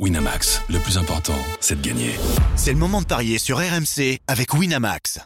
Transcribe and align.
Winamax, 0.00 0.60
le 0.70 0.80
plus 0.80 0.98
important, 0.98 1.38
c'est 1.60 1.80
de 1.80 1.86
gagner. 1.86 2.16
C'est 2.56 2.72
le 2.72 2.78
moment 2.78 3.00
de 3.00 3.06
parier 3.06 3.38
sur 3.38 3.58
RMC 3.58 4.18
avec 4.26 4.52
Winamax. 4.52 5.20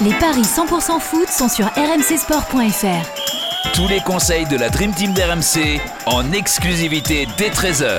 Les 0.00 0.14
paris 0.14 0.40
100% 0.40 0.98
foot 0.98 1.28
sont 1.28 1.50
sur 1.50 1.66
rmcsport.fr. 1.66 3.70
Tous 3.74 3.86
les 3.86 4.00
conseils 4.00 4.46
de 4.46 4.56
la 4.56 4.70
Dream 4.70 4.94
Team 4.94 5.12
d'RMC 5.12 5.78
en 6.06 6.32
exclusivité 6.32 7.28
dès 7.36 7.50
13h. 7.50 7.98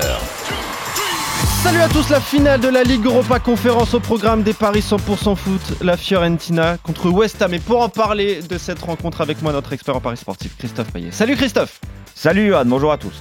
Salut 1.62 1.80
à 1.80 1.88
tous, 1.88 2.08
la 2.08 2.20
finale 2.20 2.60
de 2.60 2.68
la 2.68 2.82
Ligue 2.82 3.06
Europa 3.06 3.38
Conférence 3.38 3.94
au 3.94 4.00
programme 4.00 4.42
des 4.42 4.52
paris 4.52 4.80
100% 4.80 5.36
foot, 5.36 5.80
la 5.80 5.96
Fiorentina 5.96 6.76
contre 6.78 7.08
West 7.10 7.40
Ham. 7.40 7.54
Et 7.54 7.60
pour 7.60 7.82
en 7.82 7.88
parler 7.88 8.42
de 8.42 8.58
cette 8.58 8.80
rencontre 8.80 9.20
avec 9.20 9.42
moi, 9.42 9.52
notre 9.52 9.72
expert 9.72 9.94
en 9.94 10.00
paris 10.00 10.16
sportif, 10.16 10.56
Christophe 10.58 10.90
Payet. 10.90 11.12
Salut 11.12 11.36
Christophe 11.36 11.80
Salut 12.16 12.52
Anne, 12.56 12.68
bonjour 12.68 12.90
à 12.90 12.98
tous 12.98 13.14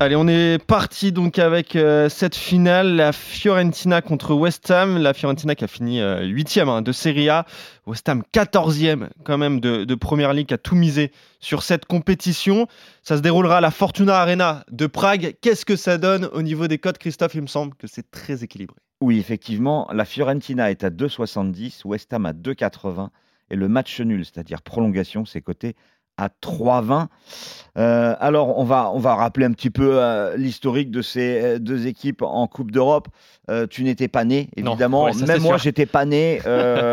Allez, 0.00 0.14
on 0.14 0.28
est 0.28 0.64
parti 0.64 1.10
donc 1.10 1.40
avec 1.40 1.74
euh, 1.74 2.08
cette 2.08 2.36
finale, 2.36 2.94
la 2.94 3.10
Fiorentina 3.10 4.00
contre 4.00 4.32
West 4.32 4.70
Ham. 4.70 4.96
La 4.96 5.12
Fiorentina 5.12 5.56
qui 5.56 5.64
a 5.64 5.66
fini 5.66 6.00
8 6.00 6.58
euh, 6.58 6.80
de 6.82 6.92
Serie 6.92 7.28
A. 7.28 7.46
West 7.84 8.08
Ham 8.08 8.22
14e 8.32 9.08
quand 9.24 9.38
même 9.38 9.58
de, 9.58 9.82
de, 9.82 9.94
Première 9.96 10.30
a 10.30 10.56
tout 10.56 10.76
misé 10.76 11.10
sur 11.40 11.64
cette 11.64 11.84
compétition. 11.86 12.68
Ça 13.02 13.16
se 13.16 13.22
déroulera 13.22 13.56
à 13.56 13.60
la 13.60 13.72
Fortuna 13.72 14.20
Arena 14.20 14.64
de 14.70 14.86
Prague. 14.86 15.34
Qu'est-ce 15.40 15.66
que 15.66 15.74
ça 15.74 15.98
donne 15.98 16.26
au 16.26 16.42
niveau 16.42 16.68
des 16.68 16.78
codes, 16.78 16.98
Christophe? 16.98 17.34
Il 17.34 17.42
me 17.42 17.48
semble 17.48 17.74
que 17.74 17.88
c'est 17.88 18.08
très 18.08 18.44
équilibré. 18.44 18.76
Oui, 19.00 19.18
effectivement, 19.18 19.88
la 19.92 20.04
Fiorentina 20.04 20.70
est 20.70 20.84
à 20.84 20.90
2,70, 20.90 21.84
West 21.84 22.12
Ham 22.12 22.24
à 22.24 22.32
2,80 22.32 23.08
et 23.50 23.56
le 23.56 23.66
match 23.66 24.00
nul, 24.00 24.24
c'est-à-dire 24.24 24.62
prolongation, 24.62 25.24
c'est 25.24 25.40
coté 25.40 25.74
à 26.18 26.28
3,20. 26.28 27.06
Euh, 27.78 28.16
alors, 28.18 28.58
on 28.58 28.64
va, 28.64 28.90
on 28.92 28.98
va 28.98 29.14
rappeler 29.14 29.46
un 29.46 29.52
petit 29.52 29.70
peu 29.70 29.92
euh, 29.94 30.36
l'historique 30.36 30.90
de 30.90 31.00
ces 31.00 31.40
euh, 31.40 31.58
deux 31.60 31.86
équipes 31.86 32.22
en 32.22 32.46
Coupe 32.48 32.72
d'Europe. 32.72 33.08
tu 33.70 33.84
n'étais 33.84 34.08
pas 34.08 34.24
né, 34.24 34.50
évidemment. 34.56 35.08
Même 35.26 35.42
moi, 35.42 35.56
j'étais 35.56 35.86
pas 35.86 36.04
né 36.04 36.40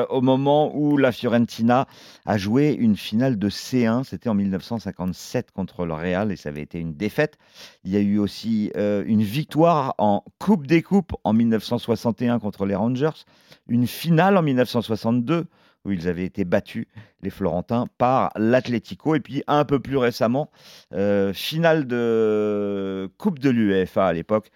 au 0.09 0.22
moment 0.22 0.72
où 0.73 0.96
la 0.96 1.12
Fiorentina 1.12 1.88
a 2.26 2.38
joué 2.38 2.72
une 2.80 2.96
finale 2.96 3.38
de 3.38 3.50
C1. 3.50 4.03
C'était 4.03 4.30
en 4.30 4.36
1957 4.36 5.52
contre 5.52 5.86
le 5.86 5.94
Real 5.94 6.31
et 6.31 6.38
ça 6.38 6.50
avait 6.50 6.62
été 6.62 6.80
une 6.80 6.94
défaite. 6.94 7.38
Il 7.84 7.92
y 7.92 7.98
a 7.98 8.00
eu 8.00 8.20
aussi 8.20 8.72
une 8.76 9.23
victoire 9.23 9.96
en 9.98 10.23
Coupe 10.40 10.66
des 10.68 10.81
Coupes 10.81 11.14
en 11.26 11.34
1961 11.34 12.40
contre 12.40 12.66
les 12.66 12.76
Rangers, 12.76 13.26
une 13.68 13.88
finale 13.88 14.38
en 14.38 14.44
1962 14.44 15.48
où 15.86 15.91
ils 15.91 16.08
avaient 16.08 16.25
été 16.25 16.44
battus, 16.44 16.88
les 17.22 17.30
Florentins, 17.30 17.86
par 17.97 18.31
l'Atlético. 18.36 19.16
Et 19.16 19.19
puis 19.19 19.44
un 19.47 19.66
peu 19.66 19.80
plus 19.80 19.97
récemment, 19.97 20.52
euh, 20.94 21.33
finale 21.33 21.88
de 21.88 23.09
Coupe 23.17 23.39
de 23.39 23.50
l'UEFA 23.50 24.08
à 24.08 24.13
l'époque, 24.13 24.50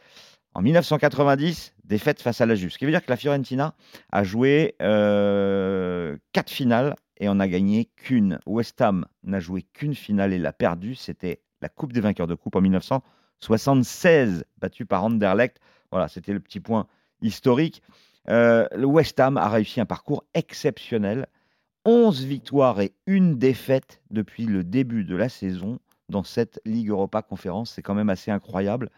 en 0.55 0.61
1990, 0.61 1.75
défaite 1.85 2.21
face 2.21 2.41
à 2.41 2.45
la 2.45 2.55
Juve. 2.55 2.71
Ce 2.71 2.77
qui 2.77 2.85
veut 2.85 2.91
dire 2.91 3.05
que 3.05 3.11
la 3.11 3.17
Fiorentina 3.17 3.75
a 4.11 4.23
joué 4.23 4.75
euh, 4.81 6.17
quatre 6.33 6.49
finales 6.49 6.95
et 7.17 7.29
on 7.29 7.39
a 7.39 7.47
gagné 7.47 7.85
qu'une. 7.95 8.39
West 8.45 8.81
Ham 8.81 9.05
n'a 9.23 9.39
joué 9.39 9.61
qu'une 9.61 9.95
finale 9.95 10.33
et 10.33 10.39
l'a 10.39 10.53
perdue. 10.53 10.95
C'était 10.95 11.41
la 11.61 11.69
Coupe 11.69 11.93
des 11.93 12.01
vainqueurs 12.01 12.27
de 12.27 12.35
Coupe 12.35 12.55
en 12.55 12.61
1976, 12.61 14.45
battue 14.57 14.85
par 14.85 15.03
Anderlecht. 15.03 15.59
Voilà, 15.91 16.07
c'était 16.07 16.33
le 16.33 16.39
petit 16.39 16.59
point 16.59 16.87
historique. 17.21 17.81
Euh, 18.27 18.67
le 18.75 18.85
West 18.85 19.19
Ham 19.19 19.37
a 19.37 19.49
réussi 19.49 19.79
un 19.79 19.85
parcours 19.85 20.25
exceptionnel. 20.33 21.27
11 21.85 22.25
victoires 22.25 22.81
et 22.81 22.93
une 23.07 23.37
défaite 23.37 24.01
depuis 24.11 24.45
le 24.45 24.63
début 24.63 25.05
de 25.05 25.15
la 25.15 25.29
saison 25.29 25.79
dans 26.09 26.23
cette 26.23 26.59
Ligue 26.65 26.89
Europa 26.89 27.21
Conférence. 27.21 27.71
C'est 27.71 27.81
quand 27.81 27.95
même 27.95 28.09
assez 28.09 28.31
incroyable. 28.31 28.89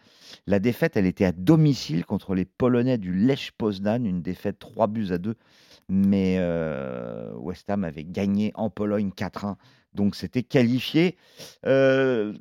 La 0.47 0.59
défaite, 0.59 0.97
elle 0.97 1.05
était 1.05 1.25
à 1.25 1.31
domicile 1.31 2.05
contre 2.05 2.33
les 2.33 2.45
Polonais 2.45 2.97
du 2.97 3.14
Lech 3.14 3.52
Poznan, 3.58 4.03
une 4.05 4.22
défaite 4.22 4.59
3 4.59 4.87
buts 4.87 5.11
à 5.11 5.17
2. 5.17 5.36
Mais 5.89 6.38
euh, 6.39 7.33
West 7.36 7.70
Ham 7.70 7.83
avait 7.83 8.05
gagné 8.05 8.52
en 8.55 8.70
Pologne 8.70 9.11
4-1. 9.15 9.55
Donc 9.93 10.15
c'était 10.15 10.43
qualifié. 10.43 11.17
Euh, 11.65 12.33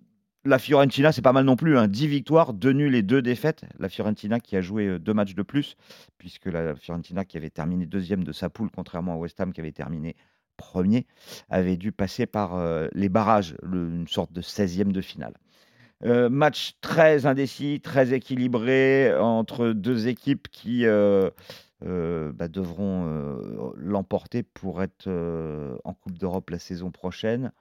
la 0.44 0.58
Fiorentina, 0.58 1.12
c'est 1.12 1.22
pas 1.22 1.32
mal 1.32 1.44
non 1.44 1.56
plus. 1.56 1.76
Hein. 1.76 1.88
10 1.88 2.06
victoires, 2.06 2.54
2 2.54 2.72
nuls 2.72 2.94
et 2.94 3.02
2 3.02 3.20
défaites. 3.22 3.64
La 3.78 3.88
Fiorentina 3.88 4.40
qui 4.40 4.56
a 4.56 4.62
joué 4.62 4.86
euh, 4.86 4.98
deux 4.98 5.12
matchs 5.12 5.34
de 5.34 5.42
plus, 5.42 5.76
puisque 6.18 6.46
la 6.46 6.74
Fiorentina 6.74 7.24
qui 7.24 7.36
avait 7.36 7.50
terminé 7.50 7.86
deuxième 7.86 8.24
de 8.24 8.32
sa 8.32 8.48
poule, 8.48 8.70
contrairement 8.74 9.14
à 9.14 9.16
West 9.16 9.40
Ham 9.40 9.52
qui 9.52 9.60
avait 9.60 9.72
terminé 9.72 10.16
premier, 10.56 11.06
avait 11.48 11.76
dû 11.76 11.92
passer 11.92 12.26
par 12.26 12.54
euh, 12.54 12.88
les 12.92 13.08
barrages, 13.08 13.54
une 13.62 14.08
sorte 14.08 14.32
de 14.32 14.40
16e 14.40 14.92
de 14.92 15.00
finale. 15.00 15.34
Euh, 16.04 16.30
match 16.30 16.76
très 16.80 17.26
indécis, 17.26 17.80
très 17.82 18.14
équilibré 18.14 19.14
entre 19.18 19.68
deux 19.72 20.08
équipes 20.08 20.48
qui 20.48 20.86
bah, 20.86 22.48
devront 22.48 23.04
l'emporter 23.76 24.42
pour 24.42 24.82
être 24.82 25.08
en 25.84 25.92
Coupe 25.92 26.16
d'Europe 26.16 26.48
la 26.48 26.58
saison 26.58 26.90
prochaine 26.90 27.52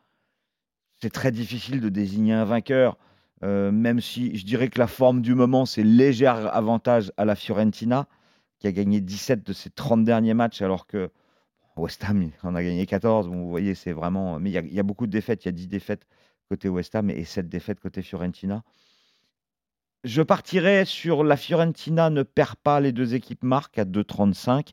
c'est 1.02 1.12
très 1.12 1.32
difficile 1.32 1.82
de 1.82 1.90
désigner 1.90 2.34
un 2.34 2.46
vainqueur, 2.46 2.98
euh, 3.44 3.72
même 3.72 4.02
si 4.02 4.36
je 4.38 4.46
dirais 4.46 4.70
que 4.70 4.80
la 4.80 4.88
forme 4.88 5.22
du 5.22 5.34
moment, 5.36 5.66
c'est 5.66 5.84
léger 5.84 6.28
avantage 6.28 7.12
à 7.18 7.26
la 7.26 7.36
Fiorentina, 7.36 8.08
qui 8.60 8.68
a 8.68 8.72
gagné 8.72 9.00
17 9.00 9.46
de 9.46 9.54
ses 9.54 9.70
30 9.70 10.04
derniers 10.04 10.34
matchs, 10.34 10.62
alors 10.62 10.86
que 10.86 11.10
West 11.78 12.04
Ham 12.04 12.30
en 12.44 12.56
a 12.56 12.64
gagné 12.64 12.86
14. 12.86 13.28
vous 13.28 13.50
voyez, 13.50 13.74
c'est 13.76 13.94
vraiment. 13.94 14.40
Mais 14.40 14.52
il 14.52 14.74
y, 14.74 14.80
a, 14.80 14.84
beaucoup 14.84 15.08
de 15.08 15.12
défaites. 15.12 15.46
Il 15.46 15.48
y 15.48 15.50
a 15.50 15.54
10 15.54 15.68
défaites 15.70 16.06
côté 16.50 16.68
West 16.68 16.94
Ham 16.96 17.10
et 17.10 17.24
7 17.24 17.48
défaites 17.48 17.80
côté 17.80 18.02
Fiorentina. 18.02 18.64
Je 20.04 20.22
partirais 20.22 20.86
sur 20.86 21.24
la 21.24 21.36
Fiorentina 21.36 22.10
ne 22.10 22.24
perd 22.24 22.56
pas, 22.56 22.80
les 22.80 22.94
deux 22.94 23.16
équipes 23.16 23.44
marquent 23.44 23.80
à 23.80 23.86
2,35. 23.86 24.70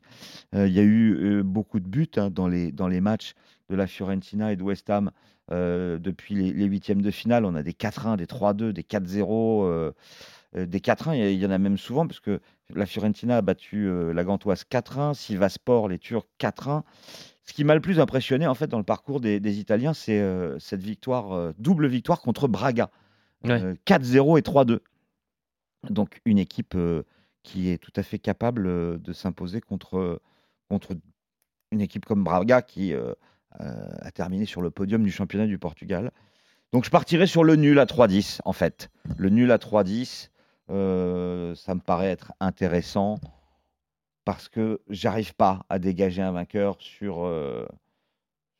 Euh, 0.55 0.67
il 0.67 0.73
y 0.73 0.79
a 0.79 0.83
eu 0.83 1.15
euh, 1.15 1.43
beaucoup 1.43 1.79
de 1.79 1.87
buts 1.87 2.09
hein, 2.15 2.29
dans, 2.29 2.47
les, 2.47 2.71
dans 2.71 2.87
les 2.87 3.01
matchs 3.01 3.33
de 3.69 3.75
la 3.75 3.87
Fiorentina 3.87 4.53
et 4.53 4.55
de 4.55 4.63
West 4.63 4.89
Ham 4.89 5.11
euh, 5.51 5.97
depuis 5.97 6.35
les, 6.35 6.65
huitièmes 6.65 7.01
de 7.01 7.11
finale. 7.11 7.45
On 7.45 7.55
a 7.55 7.63
des 7.63 7.73
4-1, 7.73 8.17
des 8.17 8.25
3-2, 8.25 8.71
des 8.71 8.83
4-0. 8.83 9.93
des 10.55 10.79
4-1, 10.79 11.33
il 11.33 11.39
y 11.39 11.45
en 11.45 11.51
a 11.51 11.57
même 11.57 11.77
souvent, 11.77 12.07
parce 12.07 12.19
que 12.19 12.39
la 12.73 12.85
Fiorentina 12.85 13.37
a 13.37 13.41
battu 13.41 13.89
la 14.13 14.23
Gantoise 14.23 14.63
4-1, 14.69 15.13
Sivaspor, 15.13 15.87
les 15.87 15.99
Turcs 15.99 16.27
4-1. 16.39 16.83
Ce 17.43 17.53
qui 17.53 17.63
m'a 17.63 17.75
le 17.75 17.81
plus 17.81 17.99
impressionné 17.99 18.45
en 18.45 18.55
fait 18.55 18.67
dans 18.67 18.77
le 18.77 18.83
parcours 18.83 19.21
des, 19.21 19.39
des 19.39 19.59
Italiens, 19.59 19.93
c'est 19.93 20.21
cette 20.59 20.81
victoire, 20.81 21.53
double 21.57 21.87
victoire 21.87 22.21
contre 22.21 22.47
Braga. 22.47 22.89
4-0 23.45 24.37
et 24.37 24.41
3-2. 24.41 24.79
Donc 25.89 26.19
une 26.25 26.39
équipe 26.39 26.75
qui 27.43 27.69
est 27.69 27.77
tout 27.77 27.93
à 27.95 28.03
fait 28.03 28.19
capable 28.19 29.01
de 29.01 29.13
s'imposer 29.13 29.61
contre, 29.61 30.21
contre 30.69 30.97
une 31.71 31.81
équipe 31.81 32.05
comme 32.05 32.23
Braga 32.23 32.61
qui 32.61 32.93
a 33.59 34.11
terminé 34.11 34.45
sur 34.45 34.61
le 34.61 34.69
podium 34.69 35.03
du 35.03 35.11
championnat 35.11 35.47
du 35.47 35.57
Portugal. 35.57 36.11
Donc 36.73 36.85
je 36.85 36.89
partirai 36.89 37.27
sur 37.27 37.43
le 37.43 37.55
nul 37.55 37.79
à 37.79 37.85
3-10 37.85 38.39
en 38.45 38.53
fait. 38.53 38.89
Le 39.17 39.29
nul 39.29 39.51
à 39.51 39.57
3-10, 39.57 40.29
ça 40.67 41.75
me 41.75 41.79
paraît 41.79 42.09
être 42.09 42.33
intéressant 42.39 43.19
parce 44.25 44.49
que 44.49 44.81
j'arrive 44.89 45.33
pas 45.35 45.65
à 45.69 45.79
dégager 45.79 46.21
un 46.21 46.31
vainqueur 46.31 46.75
sur, 46.79 47.31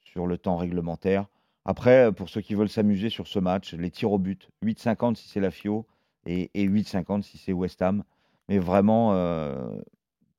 sur 0.01 0.27
le 0.27 0.37
temps 0.37 0.57
réglementaire. 0.57 1.27
Après, 1.65 2.13
pour 2.13 2.29
ceux 2.29 2.39
qui 2.39 2.55
veulent 2.55 2.69
s'amuser 2.69 3.09
sur 3.09 3.27
ce 3.27 3.39
match, 3.39 3.73
les 3.73 3.91
tirs 3.91 4.13
au 4.13 4.17
but, 4.17 4.49
8-50 4.63 5.15
si 5.15 5.27
c'est 5.27 5.41
la 5.41 5.51
FIO, 5.51 5.85
et, 6.25 6.49
8,50 6.55 7.23
si 7.23 7.37
c'est 7.37 7.51
West 7.51 7.81
Ham. 7.81 8.03
Mais 8.47 8.57
vraiment 8.57 9.13
euh, 9.13 9.69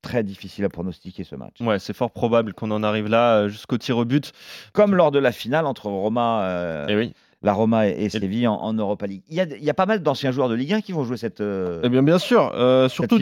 très 0.01 0.23
difficile 0.23 0.65
à 0.65 0.69
pronostiquer 0.69 1.23
ce 1.23 1.35
match. 1.35 1.59
Ouais, 1.61 1.79
c'est 1.79 1.93
fort 1.93 2.11
probable 2.11 2.53
qu'on 2.53 2.71
en 2.71 2.83
arrive 2.83 3.07
là 3.07 3.35
euh, 3.35 3.49
jusqu'au 3.49 3.77
tir 3.77 3.97
au 3.97 4.05
but. 4.05 4.31
Comme 4.73 4.95
lors 4.95 5.11
de 5.11 5.19
la 5.19 5.31
finale 5.31 5.65
entre 5.65 5.87
Roma. 5.87 6.43
Euh, 6.43 6.87
et 6.87 6.93
eh 6.93 6.95
oui 6.95 7.13
la 7.41 7.53
Roma 7.53 7.87
et, 7.87 8.09
Séville 8.09 8.49
en, 8.49 8.73
Europa 8.73 9.07
League. 9.07 9.21
Il 9.29 9.37
y, 9.37 9.69
a, 9.69 9.73
pas 9.73 9.85
mal 9.85 10.03
d'anciens 10.03 10.33
joueurs 10.33 10.49
de 10.49 10.55
Ligue 10.55 10.73
1 10.73 10.81
qui 10.81 10.91
vont 10.91 11.05
jouer 11.05 11.15
cette. 11.15 11.39
eh 11.39 11.87
bien, 11.87 12.03
bien 12.03 12.19
sûr. 12.19 12.51
surtout 12.89 13.17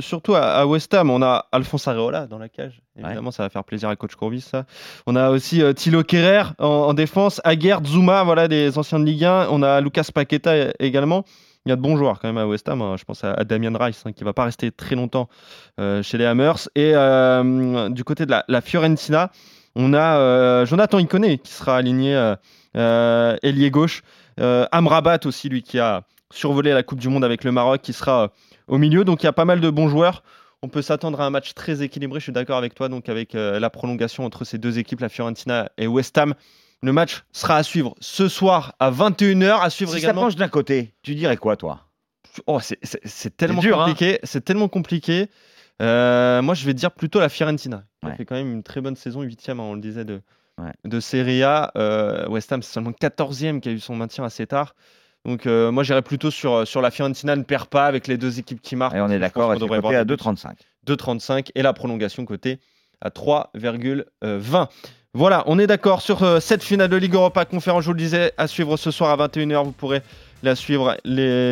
surtout 0.00 0.34
à, 0.34 0.66
West 0.66 0.92
Ham, 0.92 1.08
on 1.08 1.22
a 1.22 1.46
Alphonse 1.52 1.86
Areola 1.86 2.26
dans 2.26 2.38
la 2.38 2.48
cage. 2.48 2.82
Évidemment, 2.96 3.30
ça 3.30 3.44
va 3.44 3.48
faire 3.48 3.62
plaisir 3.62 3.88
à 3.88 3.94
coach 3.94 4.16
Courbis. 4.16 4.40
Ça. 4.40 4.64
On 5.06 5.14
a 5.14 5.30
aussi 5.30 5.62
Thilo 5.76 6.02
Kerrer 6.02 6.46
en, 6.58 6.94
défense, 6.94 7.40
Aguerd, 7.44 7.86
Zuma, 7.86 8.24
voilà 8.24 8.48
des 8.48 8.76
anciens 8.76 8.98
de 8.98 9.04
Ligue 9.04 9.24
1. 9.24 9.46
On 9.52 9.62
a 9.62 9.80
Lucas 9.80 10.08
Paqueta 10.12 10.72
également 10.80 11.24
il 11.70 11.74
y 11.74 11.74
a 11.74 11.76
de 11.76 11.82
bons 11.82 11.96
joueurs 11.96 12.18
quand 12.18 12.26
même 12.26 12.38
à 12.38 12.48
West 12.48 12.68
Ham. 12.68 12.82
Hein. 12.82 12.96
Je 12.98 13.04
pense 13.04 13.22
à, 13.22 13.44
Damien 13.44 13.72
Rice 13.78 14.02
hein, 14.04 14.12
qui 14.12 14.24
va 14.24 14.32
pas 14.32 14.42
rester 14.42 14.72
très 14.72 14.96
longtemps 14.96 15.28
euh, 15.78 16.02
chez 16.02 16.18
les 16.18 16.24
Hammers. 16.24 16.68
Et 16.74 16.92
euh, 16.94 17.88
du 17.90 18.02
côté 18.02 18.26
de 18.26 18.34
la, 18.48 18.60
Fiorentina, 18.60 19.30
on 19.76 19.94
a 19.94 20.18
euh, 20.18 20.66
Jonathan 20.66 20.98
Iconé 20.98 21.38
qui 21.38 21.52
sera 21.52 21.76
aligné 21.76 22.34
ailier 22.74 23.70
gauche. 23.70 24.02
Amrabat 24.36 25.20
aussi, 25.26 25.48
lui 25.48 25.62
qui 25.62 25.78
a 25.78 26.02
survolé 26.32 26.72
la 26.72 26.82
Coupe 26.82 26.98
du 26.98 27.08
Monde 27.08 27.24
avec 27.24 27.44
le 27.44 27.52
Maroc, 27.52 27.82
qui 27.82 27.92
sera 27.92 28.32
au 28.66 28.78
milieu. 28.78 29.04
Donc 29.04 29.22
il 29.22 29.26
y 29.26 29.28
a 29.28 29.32
pas 29.32 29.44
mal 29.44 29.60
de 29.60 29.70
bons 29.70 29.88
joueurs. 29.88 30.24
On 30.62 30.68
peut 30.68 30.82
s'attendre 30.82 31.20
à 31.20 31.24
un 31.24 31.30
match 31.30 31.54
très 31.54 31.82
équilibré. 31.82 32.18
Je 32.18 32.24
suis 32.24 32.32
d'accord 32.32 32.58
avec 32.58 32.74
toi. 32.74 32.88
Donc 32.88 33.08
avec 33.08 33.34
la 33.34 33.70
prolongation 33.70 34.24
entre 34.24 34.44
ces 34.44 34.58
deux 34.58 34.80
équipes, 34.80 35.00
la 35.00 35.08
Fiorentina 35.08 35.70
et 35.78 35.86
West 35.86 36.18
Ham 36.18 36.34
Le 36.82 36.92
match 36.92 37.24
sera 37.32 37.56
à 37.56 37.62
suivre 37.62 37.94
ce 38.00 38.28
soir 38.28 38.74
à 38.78 38.90
21h. 38.90 39.60
À 39.60 39.68
suivre 39.70 39.90
si 39.92 39.98
également. 39.98 40.22
ça 40.22 40.26
penche 40.28 40.36
d'un 40.36 40.48
côté, 40.48 40.94
tu 41.02 41.14
dirais 41.14 41.36
quoi, 41.36 41.56
toi? 41.56 41.80
Oh, 42.46 42.58
c'est- 42.60 43.36
tellement 43.36 43.60
dur, 43.60 43.80
hein. 43.80 43.84
compliqué. 43.86 44.18
C'est 44.22 44.44
tellement 44.44 44.68
compliqué. 44.68 45.28
Euh, 45.82 46.40
moi, 46.42 46.54
je 46.54 46.64
vais 46.64 46.74
dire 46.74 46.92
plutôt 46.92 47.20
la 47.20 47.28
Fiorentina. 47.28 47.84
qui 48.02 48.06
Ouais. 48.08 48.16
fait 48.16 48.24
quand 48.24 48.34
même 48.36 48.50
une 48.50 48.62
très 48.62 48.80
bonne 48.80 48.96
saison, 48.96 49.20
8 49.22 49.50
on 49.58 49.74
le 49.74 49.80
disait, 49.80 50.06
de, 50.06 50.22
Ouais. 50.58 50.72
de 50.84 51.00
Serie 51.00 51.42
A. 51.42 51.70
Euh, 51.76 52.26
West 52.28 52.50
Ham, 52.52 52.62
c'est 52.62 52.72
seulement 52.72 52.92
14e 52.92 53.60
qui 53.60 53.68
a 53.68 53.72
eu 53.72 53.78
son 53.80 53.94
maintien 53.94 54.24
assez 54.24 54.46
tard. 54.46 54.74
Donc, 55.26 55.44
euh, 55.46 55.70
moi, 55.70 55.82
j'irais 55.82 56.00
plutôt 56.00 56.30
sur, 56.30 56.66
sur 56.66 56.80
la 56.80 56.90
Fiorentina 56.90 57.36
ne 57.36 57.42
perd 57.42 57.66
pas 57.68 57.84
avec 57.84 58.06
les 58.06 58.16
deux 58.16 58.38
équipes 58.38 58.62
qui 58.62 58.74
marquent. 58.74 58.94
Et 58.94 59.00
on 59.02 59.10
est 59.10 59.18
d'accord, 59.18 59.52
est 59.52 59.56
devrait 59.56 59.68
cotée 59.80 59.80
voir 59.88 60.00
à 60.00 60.04
des 60.04 60.16
buts. 60.16 60.22
2,35. 60.22 60.56
2,35 60.86 61.50
et 61.54 61.60
la 61.62 61.74
prolongation 61.74 62.24
côté 62.24 62.58
à 63.02 63.10
3,20. 63.10 64.68
Voilà, 65.12 65.42
on 65.46 65.58
est 65.58 65.66
d'accord 65.66 66.02
sur 66.02 66.22
euh, 66.22 66.38
cette 66.38 66.62
finale 66.62 66.88
de 66.88 66.96
Ligue 66.96 67.14
Europa 67.14 67.44
conférence, 67.44 67.82
je 67.82 67.86
vous 67.86 67.94
le 67.94 67.98
disais, 67.98 68.32
à 68.38 68.46
suivre 68.46 68.76
ce 68.76 68.92
soir 68.92 69.10
à 69.10 69.26
21h. 69.26 69.64
Vous 69.64 69.72
pourrez 69.72 70.02
la 70.44 70.54
suivre, 70.54 70.96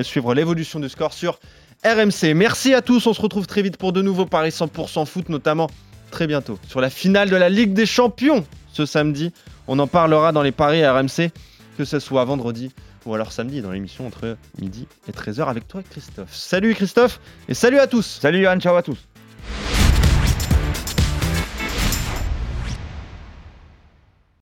suivre 0.04 0.32
l'évolution 0.32 0.78
du 0.78 0.88
score 0.88 1.12
sur 1.12 1.40
RMC. 1.84 2.34
Merci 2.36 2.72
à 2.72 2.82
tous, 2.82 3.04
on 3.08 3.12
se 3.12 3.20
retrouve 3.20 3.48
très 3.48 3.62
vite 3.62 3.76
pour 3.76 3.92
de 3.92 4.00
nouveaux 4.00 4.26
paris 4.26 4.50
100% 4.50 5.06
foot, 5.06 5.28
notamment 5.28 5.68
très 6.12 6.28
bientôt 6.28 6.56
sur 6.68 6.80
la 6.80 6.88
finale 6.88 7.30
de 7.30 7.36
la 7.36 7.48
Ligue 7.48 7.74
des 7.74 7.84
Champions 7.84 8.44
ce 8.72 8.86
samedi. 8.86 9.32
On 9.66 9.80
en 9.80 9.88
parlera 9.88 10.30
dans 10.30 10.42
les 10.42 10.52
paris 10.52 10.86
RMC, 10.86 11.30
que 11.76 11.84
ce 11.84 11.98
soit 11.98 12.24
vendredi 12.24 12.70
ou 13.06 13.14
alors 13.14 13.32
samedi 13.32 13.60
dans 13.60 13.72
l'émission 13.72 14.06
entre 14.06 14.36
midi 14.60 14.86
et 15.08 15.12
13h 15.12 15.48
avec 15.48 15.66
toi 15.66 15.82
Christophe. 15.82 16.32
Salut 16.32 16.74
Christophe 16.74 17.20
et 17.48 17.54
salut 17.54 17.80
à 17.80 17.88
tous 17.88 18.18
Salut 18.20 18.40
Johan, 18.40 18.60
ciao 18.60 18.76
à 18.76 18.82
tous. 18.82 18.98